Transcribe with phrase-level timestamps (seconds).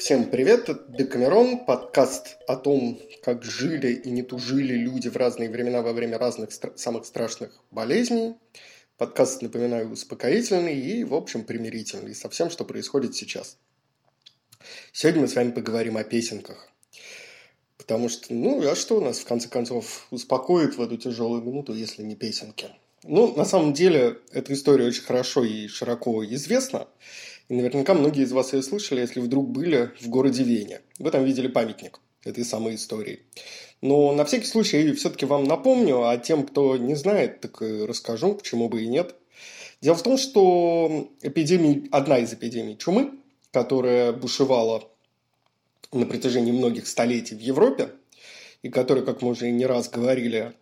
[0.00, 5.50] Всем привет, это Декамерон, подкаст о том, как жили и не тужили люди в разные
[5.50, 8.36] времена во время разных стра- самых страшных болезней.
[8.96, 13.58] Подкаст, напоминаю, успокоительный и, в общем, примирительный со всем, что происходит сейчас.
[14.90, 16.70] Сегодня мы с вами поговорим о песенках.
[17.76, 21.74] Потому что, ну, а что у нас, в конце концов, успокоит в эту тяжелую минуту,
[21.74, 22.68] если не песенки?
[23.02, 26.88] Ну, на самом деле, эта история очень хорошо и широко известна.
[27.50, 30.82] И наверняка многие из вас ее слышали, если вдруг были в городе Вене.
[31.00, 33.24] Вы там видели памятник этой самой истории.
[33.82, 37.86] Но на всякий случай я все-таки вам напомню, а тем, кто не знает, так и
[37.86, 39.16] расскажу, почему бы и нет.
[39.80, 43.14] Дело в том, что эпидемия, одна из эпидемий чумы,
[43.50, 44.88] которая бушевала
[45.90, 47.88] на протяжении многих столетий в Европе,
[48.62, 50.52] и которая, как мы уже не раз говорили,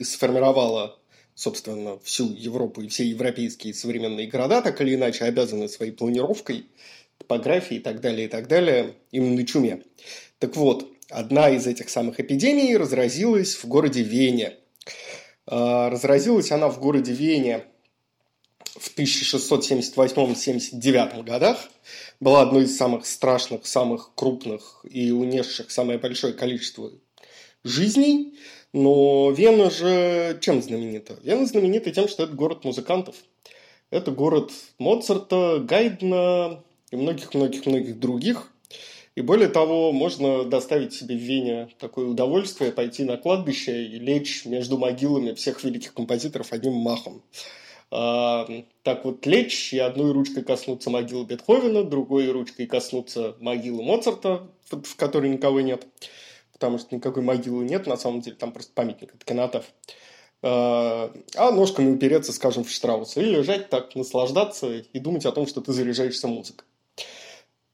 [0.00, 0.96] сформировала
[1.36, 6.66] собственно, всю Европу и все европейские современные города так или иначе обязаны своей планировкой,
[7.18, 9.84] топографией и так далее, и так далее, именно чуме.
[10.38, 14.54] Так вот, одна из этих самых эпидемий разразилась в городе Вене.
[15.46, 17.66] А, разразилась она в городе Вене
[18.64, 21.68] в 1678-79 годах.
[22.18, 26.90] Была одной из самых страшных, самых крупных и унесших самое большое количество
[27.62, 28.38] жизней.
[28.72, 31.16] Но Вена же чем знаменита?
[31.22, 33.16] Вена знаменита тем, что это город музыкантов.
[33.90, 38.52] Это город Моцарта, Гайдна и многих-многих-многих других.
[39.14, 44.44] И более того, можно доставить себе в Вене такое удовольствие, пойти на кладбище и лечь
[44.44, 47.22] между могилами всех великих композиторов одним махом.
[47.90, 48.46] А,
[48.82, 54.96] так вот лечь и одной ручкой коснуться могилы Бетховена, другой ручкой коснуться могилы Моцарта, в
[54.96, 55.86] которой никого нет
[56.56, 59.66] потому что никакой могилы нет, на самом деле, там просто памятник от кинотов.
[60.42, 63.20] А, а ножками упереться, скажем, в Штрауса.
[63.20, 66.66] И лежать так, наслаждаться и думать о том, что ты заряжаешься музыкой.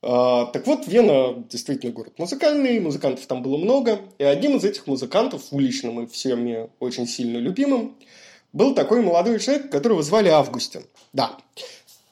[0.03, 4.01] А, так вот, Вена действительно город музыкальный, музыкантов там было много.
[4.19, 7.97] И одним из этих музыкантов, уличным и всеми очень сильно любимым,
[8.53, 10.83] был такой молодой человек, которого звали Августин.
[11.12, 11.39] Да.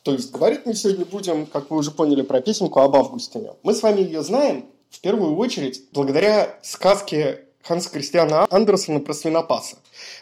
[0.04, 3.50] То есть, говорить мы сегодня будем, как вы уже поняли, про песенку об Августине.
[3.64, 9.76] Мы с вами ее знаем, в первую очередь благодаря сказке Ханса Кристиана Андерсона про свинопаса.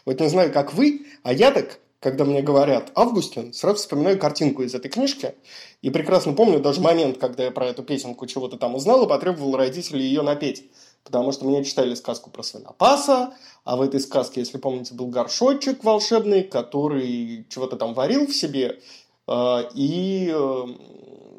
[0.04, 4.62] Вот не знаю, как вы, а я так, когда мне говорят Августин, сразу вспоминаю картинку
[4.62, 5.34] из этой книжки.
[5.82, 9.56] И прекрасно помню даже момент, когда я про эту песенку чего-то там узнал и потребовал
[9.56, 10.70] родителей ее напеть.
[11.04, 13.34] Потому что мне читали сказку про свинопаса,
[13.64, 18.80] а в этой сказке, если помните, был горшочек волшебный, который чего-то там варил в себе
[19.26, 20.66] э, и э,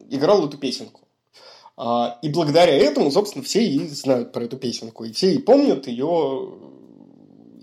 [0.09, 1.01] играл эту песенку.
[1.81, 5.87] А, и благодаря этому, собственно, все и знают про эту песенку, и все и помнят
[5.87, 6.57] ее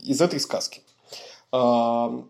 [0.02, 0.80] из этой сказки.
[1.52, 2.24] А,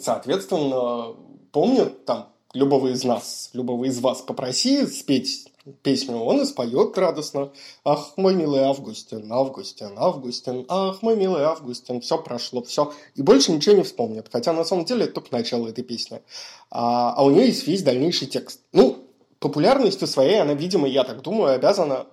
[0.00, 1.16] соответственно,
[1.50, 5.48] помнят там любого из нас, любого из вас попроси спеть
[5.82, 7.50] песню, он и споет радостно.
[7.84, 12.92] Ах, мой милый Августин, Августин, Августин, ах, мой милый Августин, все прошло, все.
[13.16, 14.28] И больше ничего не вспомнит.
[14.30, 16.22] Хотя на самом деле это только начало этой песни.
[16.70, 18.60] А, а у нее есть весь дальнейший текст.
[18.72, 19.01] Ну,
[19.42, 22.06] популярностью своей она, видимо, я так думаю, обязана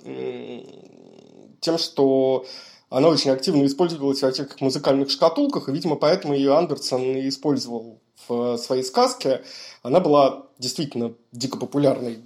[1.62, 2.46] тем, что
[2.90, 8.00] она очень активно использовалась во всяких музыкальных шкатулках, и, видимо, поэтому ее Андерсон и использовал
[8.28, 9.44] в своей сказке.
[9.84, 12.20] Она была действительно дико популярной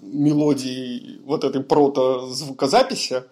[0.00, 3.24] мелодией вот этой прото-звукозаписи.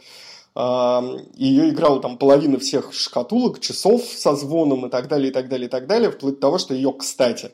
[0.56, 5.66] Ее играла там половина всех шкатулок, часов со звоном и так далее, и так далее,
[5.66, 7.50] и так далее, вплоть до того, что ее, кстати,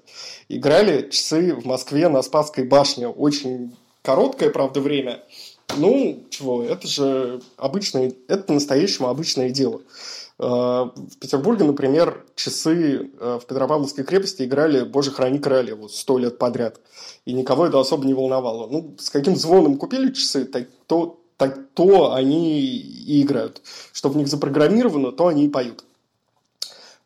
[0.48, 3.08] играли часы в Москве на Спасской башне.
[3.08, 5.24] Очень короткое, правда, время.
[5.76, 9.80] Ну, чего, это же обычное, это по-настоящему обычное дело.
[10.38, 16.38] А, в Петербурге, например, часы а, в Петропавловской крепости играли «Боже, храни королеву» сто лет
[16.38, 16.80] подряд.
[17.24, 18.68] И никого это особо не волновало.
[18.68, 20.44] Ну, с каким звоном купили часы,
[20.86, 23.62] то то они и играют.
[23.92, 25.84] Что в них запрограммировано, то они и поют.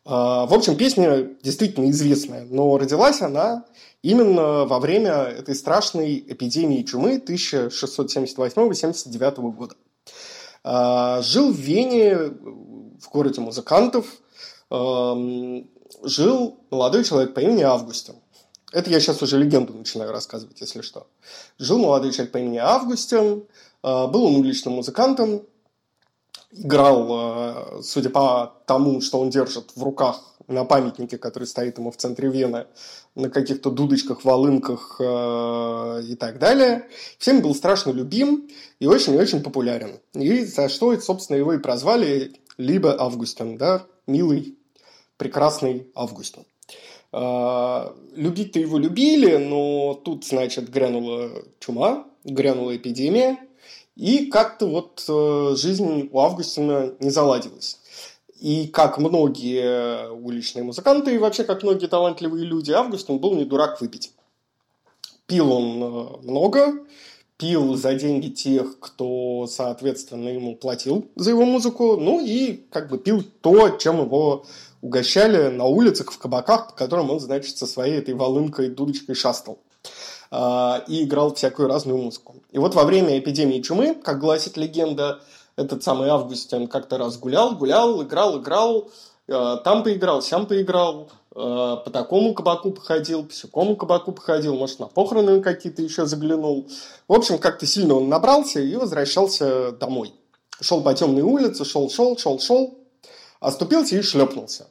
[0.05, 3.65] А, в общем, песня действительно известная, но родилась она
[4.01, 9.75] именно во время этой страшной эпидемии чумы 1678-79 года.
[10.63, 14.05] А, жил в Вене, в городе музыкантов,
[16.03, 18.15] жил молодой человек по имени Августин.
[18.73, 21.07] Это я сейчас уже легенду начинаю рассказывать, если что.
[21.57, 23.45] Жил молодой человек по имени Августин,
[23.83, 25.43] был он уличным музыкантом,
[26.51, 31.91] играл, а, судя по тому, что он держит в руках на памятнике, который стоит ему
[31.91, 32.67] в центре Вены,
[33.15, 36.87] на каких-то дудочках, волынках э, и так далее.
[37.17, 38.47] Всем был страшно любим
[38.79, 39.99] и очень-очень популярен.
[40.13, 44.57] И за что, собственно, его и прозвали либо Августин, да, милый,
[45.17, 46.45] прекрасный Августин.
[47.11, 51.29] Э, любить-то его любили, но тут, значит, грянула
[51.59, 53.37] чума, грянула эпидемия,
[53.97, 57.79] и как-то вот э, жизнь у Августина не заладилась.
[58.39, 63.81] И как многие уличные музыканты, и вообще как многие талантливые люди, Августин был не дурак
[63.81, 64.13] выпить.
[65.25, 66.85] Пил он э, много,
[67.37, 72.99] пил за деньги тех, кто, соответственно, ему платил за его музыку, ну и как бы
[72.99, 74.45] пил то, чем его
[74.81, 79.57] угощали на улицах, в кабаках, по которым он, значит, со своей этой волынкой, дудочкой шастал.
[80.29, 82.35] А, и играл всякую разную музыку.
[82.51, 85.21] И вот во время эпидемии чумы, как гласит легенда,
[85.55, 88.91] этот самый Августин как-то раз гулял, гулял, играл, играл,
[89.29, 94.79] а, там поиграл, сям поиграл, а, по такому кабаку походил, по сякому кабаку походил, может,
[94.79, 96.67] на похороны какие-то еще заглянул.
[97.07, 100.13] В общем, как-то сильно он набрался и возвращался домой.
[100.59, 102.77] Шел по темной улице, шел, шел, шел, шел,
[103.39, 104.67] оступился и шлепнулся.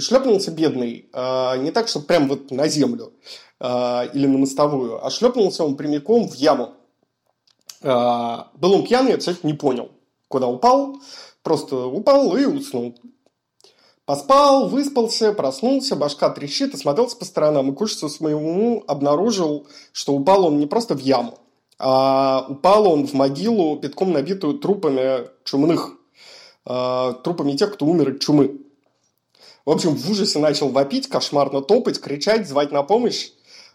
[0.00, 3.12] И шлепнулся бедный, не так, что прям вот на землю,
[3.60, 6.72] э, или на мостовую, а шлепнулся он прямиком в яму.
[7.82, 9.90] Э, был он пьяный, я, кстати, не понял,
[10.28, 10.96] куда упал,
[11.42, 12.94] просто упал и уснул.
[14.06, 20.46] Поспал, выспался, проснулся, башка трещит, осмотрелся по сторонам и к ужасу своему обнаружил, что упал
[20.46, 21.40] он не просто в яму,
[21.78, 25.90] а упал он в могилу, битком набитую трупами чумных,
[26.64, 28.60] трупами тех, кто умер от чумы.
[29.66, 33.30] В общем, в ужасе начал вопить, кошмарно топать, кричать, звать на помощь.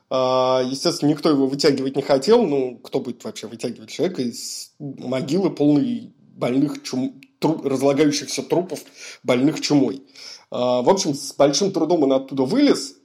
[0.09, 2.43] А, естественно, никто его вытягивать не хотел.
[2.43, 7.21] Ну, кто будет вообще вытягивать человека из могилы полной больных чум...
[7.39, 7.65] труп...
[7.65, 8.81] разлагающихся трупов,
[9.23, 10.03] больных чумой.
[10.51, 12.95] А, в общем, с большим трудом он оттуда вылез.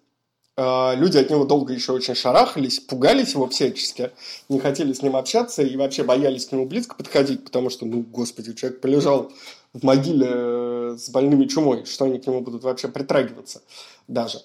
[0.57, 4.11] А, люди от него долго еще очень шарахались, пугались его всячески,
[4.49, 8.03] не хотели с ним общаться и вообще боялись к нему близко подходить, потому что, ну,
[8.03, 9.33] господи, человек полежал
[9.73, 13.63] в могиле э, с больными чумой, что они к нему будут вообще притрагиваться
[14.09, 14.43] даже.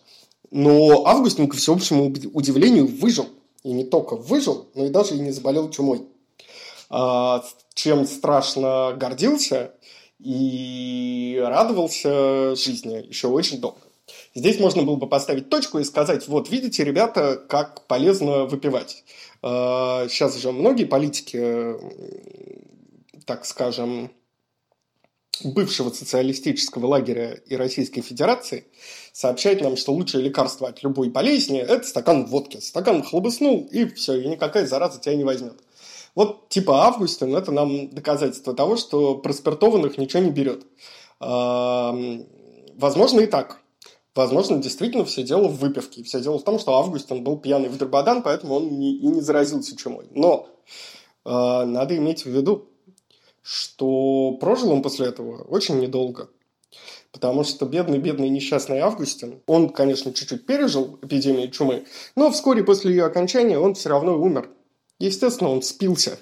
[0.51, 3.27] Но Августин, ко всеобщему удивлению, выжил.
[3.63, 6.07] И не только выжил, но и даже и не заболел чумой.
[6.89, 7.43] А,
[7.73, 9.73] чем страшно гордился
[10.19, 13.79] и радовался жизни еще очень долго.
[14.35, 19.03] Здесь можно было бы поставить точку и сказать, вот видите, ребята, как полезно выпивать.
[19.41, 21.75] А, сейчас же многие политики,
[23.25, 24.11] так скажем,
[25.43, 28.65] бывшего социалистического лагеря и Российской Федерации
[29.13, 32.57] сообщает нам, что лучшее лекарство от любой болезни– это стакан водки.
[32.57, 35.55] Стакан хлобыснул, и все, и никакая зараза тебя не возьмет.
[36.15, 40.65] Вот типа Августин– это нам доказательство того, что проспиртованных ничего не берет.
[41.19, 43.61] Возможно и так.
[44.15, 46.03] Возможно, действительно все дело в выпивке.
[46.03, 49.75] Все дело в том, что Августин был пьяный в Драбадан, поэтому он и не заразился
[49.75, 50.07] чумой.
[50.11, 50.47] Но
[51.25, 52.69] э, надо иметь в виду,
[53.45, 56.29] что прожил он после этого очень недолго.
[57.11, 63.05] Потому что бедный-бедный несчастный Августин, он, конечно, чуть-чуть пережил эпидемию чумы, но вскоре после ее
[63.05, 64.49] окончания он все равно умер.
[64.97, 66.17] Естественно, он спился.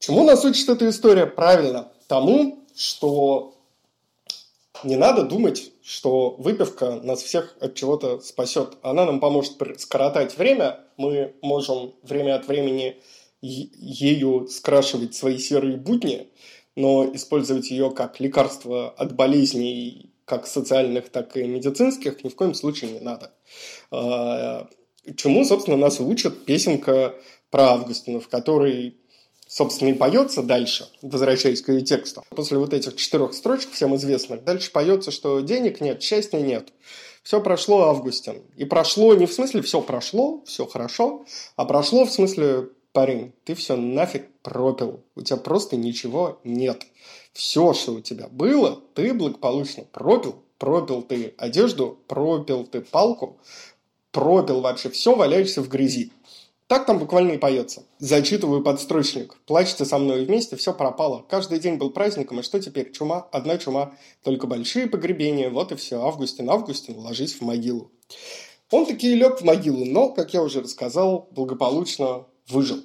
[0.00, 1.26] Чему нас учит эта история?
[1.26, 3.54] Правильно, тому, что
[4.82, 8.76] не надо думать, что выпивка нас всех от чего-то спасет.
[8.82, 10.80] Она нам поможет скоротать время.
[10.96, 13.00] Мы можем время от времени
[13.46, 16.28] ею скрашивать свои серые будни,
[16.74, 22.54] но использовать ее как лекарство от болезней, как социальных, так и медицинских, ни в коем
[22.54, 23.32] случае не надо.
[23.90, 24.68] А,
[25.16, 27.14] чему, собственно, нас учит песенка
[27.50, 28.96] про Августина, в которой,
[29.46, 32.24] собственно, и поется дальше, возвращаясь к ее тексту.
[32.30, 36.72] После вот этих четырех строчек, всем известных, дальше поется, что денег нет, счастья нет.
[37.22, 38.42] Все прошло, Августин.
[38.56, 41.24] И прошло не в смысле все прошло, все хорошо,
[41.56, 45.04] а прошло в смысле парень, ты все нафиг пропил.
[45.16, 46.86] У тебя просто ничего нет.
[47.34, 50.36] Все, что у тебя было, ты благополучно пропил.
[50.56, 53.36] Пропил ты одежду, пропил ты палку,
[54.12, 56.10] пропил вообще все, валяешься в грязи.
[56.68, 57.82] Так там буквально и поется.
[57.98, 59.36] Зачитываю подстрочник.
[59.44, 61.22] Плачьте со мной вместе, все пропало.
[61.28, 62.92] Каждый день был праздником, и что теперь?
[62.92, 63.92] Чума, одна чума.
[64.22, 66.02] Только большие погребения, вот и все.
[66.02, 67.90] Августин, Августин, ложись в могилу.
[68.70, 72.78] Он таки лег в могилу, но, как я уже рассказал, благополучно выжил.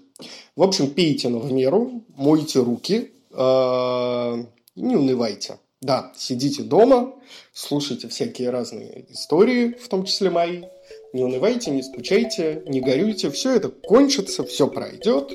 [0.56, 4.44] В общем, пейте на меру, мойте руки, э,
[4.76, 5.58] не унывайте.
[5.82, 7.16] Да, сидите дома,
[7.54, 10.64] слушайте всякие разные истории, в том числе мои.
[11.12, 13.32] Не унывайте, не скучайте, не горюйте.
[13.32, 15.32] Все это кончится, все пройдет,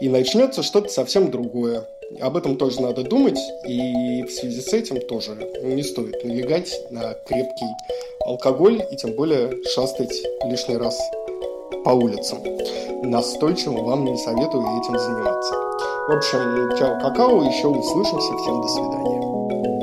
[0.00, 1.88] и начнется что-то совсем другое.
[2.20, 7.14] Об этом тоже надо думать, и в связи с этим тоже не стоит налегать на
[7.26, 7.66] крепкий
[8.26, 10.98] алкоголь и тем более шастать лишний раз
[11.88, 12.38] по улицам.
[13.02, 15.54] Настойчиво вам не советую этим заниматься.
[15.54, 19.77] В общем, чао, какао, еще услышимся, всем до свидания.